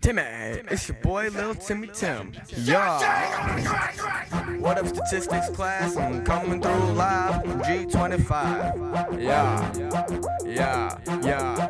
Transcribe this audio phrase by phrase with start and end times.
[0.00, 0.22] Timmy,
[0.70, 2.32] it's your boy Lil Timmy Tim.
[2.58, 2.98] Yeah.
[4.58, 5.96] What up, statistics class?
[5.96, 9.20] I'm coming through live from G25.
[9.20, 9.72] Yeah,
[10.44, 11.68] yeah, yeah.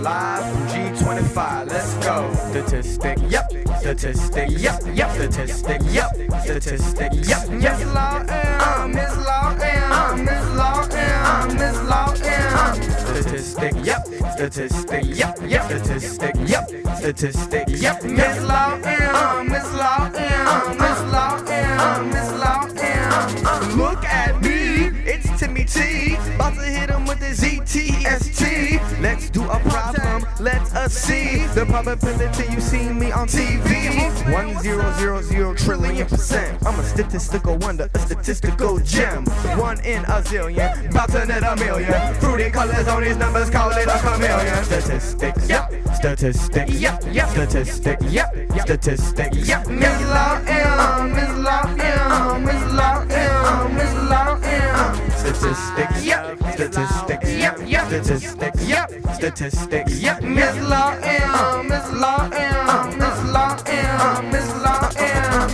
[0.00, 1.70] Live from G25.
[1.70, 2.34] Let's go.
[2.50, 3.44] Statistic, yep.
[3.78, 5.10] Statistic, yep, yep.
[5.12, 6.10] Statistic, yep.
[6.42, 7.78] Statistic, yep, yep.
[7.78, 12.82] Miss Law M, Miss Law M, Miss Law M, Miss Law M.
[13.06, 14.06] Statistic, yep.
[14.34, 15.64] Statistic, yep, yep.
[15.64, 16.35] Statistic.
[16.66, 18.02] Statistic, yep.
[18.02, 19.44] Miss Law M, uh.
[19.44, 20.74] Miss Law M, uh.
[20.74, 22.02] Miss Law M, uh.
[22.02, 23.78] Miss Law M.
[23.78, 26.16] Look at me, it's Timmy T.
[26.34, 29.00] About to hit him with the ZTST.
[29.00, 34.32] Let's do a problem, let us see the probability you see me on TV.
[34.32, 36.66] One zero zero zero trillion percent.
[36.66, 39.24] I'm a statistical wonder, a statistical gem.
[39.56, 42.14] One in a zillion, about to net a million.
[42.14, 44.64] Fruity colors on these numbers, call it a chameleon.
[44.64, 45.72] Statistics, yep.
[45.96, 47.28] Statistics, yep, yep.
[47.30, 48.28] Statistics, yep.
[48.60, 49.66] Statistics, yep.
[49.66, 55.10] Miss Law M, Miss Law M, Miss Law M, Miss Law M.
[55.10, 56.38] Statistics, yep.
[56.52, 57.86] Statistics, yep, yep.
[57.86, 58.92] Statistics, yep.
[59.14, 60.22] Statistics, yep.
[60.22, 65.48] Miss Law M, Miss Law M, Miss Law M, Miss Law M.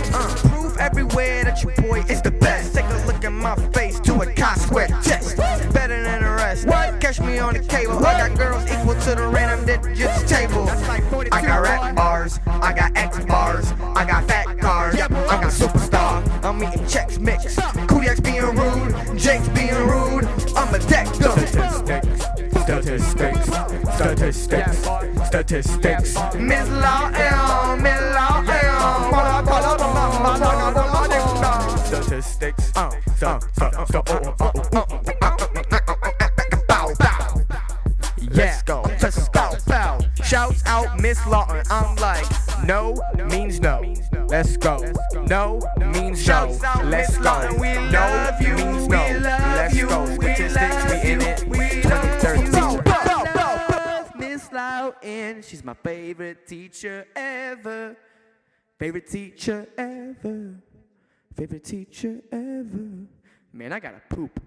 [0.51, 2.75] Proof everywhere that your boy is the best.
[2.75, 5.37] Take a look at my face, to a chi-square test.
[5.73, 6.67] Better than the rest.
[6.67, 6.99] What?
[6.99, 8.05] Catch me on the cable.
[8.05, 9.42] I got girls equal to the random
[9.81, 10.67] digits table.
[11.31, 16.43] I got rap bars, I got X bars, I got fat cars, I got superstar.
[16.43, 17.55] I'm eating Chex Mix.
[17.87, 20.25] Kodiak's being rude, Jake's being rude.
[20.55, 22.23] I'm a deck Statistics,
[22.61, 23.45] statistics,
[23.95, 24.77] statistics,
[25.27, 26.15] statistics.
[26.35, 28.83] Miss Law L, Miss Law L.
[31.85, 35.12] Statistics, uh, sup sub- uh-uh uh,
[40.33, 41.61] Shouts out Miss Lawton.
[41.69, 42.25] I'm like,
[42.65, 42.95] no
[43.29, 43.93] means no.
[44.29, 44.79] Let's go.
[45.27, 45.59] No
[45.93, 46.57] means no.
[46.85, 47.47] Let's go.
[47.91, 49.19] No means no.
[49.21, 50.07] Let's go.
[50.15, 51.37] Statistics, we in it.
[51.83, 54.17] 2013.
[54.17, 57.95] Miss Lawton, she's my favorite teacher ever.
[58.79, 60.55] Favorite teacher ever.
[61.35, 63.05] Favorite teacher ever.
[63.53, 64.39] Man, I gotta poop.